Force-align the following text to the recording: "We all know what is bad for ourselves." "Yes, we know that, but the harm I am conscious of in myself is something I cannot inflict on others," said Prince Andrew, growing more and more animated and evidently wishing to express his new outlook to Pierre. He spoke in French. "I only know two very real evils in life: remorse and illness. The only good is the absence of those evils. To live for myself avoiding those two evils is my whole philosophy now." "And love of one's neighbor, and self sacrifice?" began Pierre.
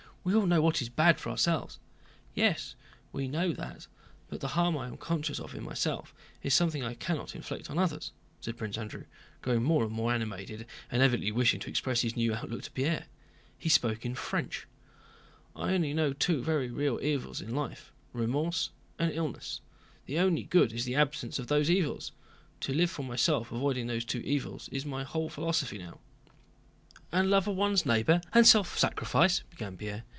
"We 0.23 0.35
all 0.35 0.45
know 0.45 0.61
what 0.61 0.83
is 0.83 0.89
bad 0.89 1.19
for 1.19 1.31
ourselves." 1.31 1.79
"Yes, 2.35 2.75
we 3.11 3.27
know 3.27 3.53
that, 3.53 3.87
but 4.29 4.39
the 4.39 4.49
harm 4.49 4.77
I 4.77 4.85
am 4.85 4.95
conscious 4.97 5.39
of 5.39 5.55
in 5.55 5.63
myself 5.63 6.13
is 6.43 6.53
something 6.53 6.83
I 6.83 6.93
cannot 6.93 7.33
inflict 7.35 7.71
on 7.71 7.79
others," 7.79 8.11
said 8.39 8.55
Prince 8.55 8.77
Andrew, 8.77 9.05
growing 9.41 9.63
more 9.63 9.83
and 9.83 9.91
more 9.91 10.13
animated 10.13 10.67
and 10.91 11.01
evidently 11.01 11.31
wishing 11.31 11.59
to 11.61 11.71
express 11.71 12.01
his 12.01 12.15
new 12.15 12.35
outlook 12.35 12.61
to 12.61 12.71
Pierre. 12.71 13.07
He 13.57 13.67
spoke 13.67 14.05
in 14.05 14.13
French. 14.13 14.67
"I 15.55 15.73
only 15.73 15.91
know 15.91 16.13
two 16.13 16.43
very 16.43 16.69
real 16.69 16.99
evils 17.01 17.41
in 17.41 17.55
life: 17.55 17.91
remorse 18.13 18.69
and 18.99 19.11
illness. 19.11 19.61
The 20.05 20.19
only 20.19 20.43
good 20.43 20.71
is 20.71 20.85
the 20.85 20.93
absence 20.93 21.39
of 21.39 21.47
those 21.47 21.67
evils. 21.71 22.11
To 22.59 22.75
live 22.75 22.91
for 22.91 23.01
myself 23.01 23.51
avoiding 23.51 23.87
those 23.87 24.05
two 24.05 24.19
evils 24.19 24.69
is 24.69 24.85
my 24.85 25.03
whole 25.03 25.29
philosophy 25.29 25.79
now." 25.79 25.97
"And 27.11 27.29
love 27.29 27.47
of 27.47 27.55
one's 27.55 27.85
neighbor, 27.87 28.21
and 28.33 28.45
self 28.47 28.77
sacrifice?" 28.77 29.39
began 29.49 29.75
Pierre. 29.75 30.03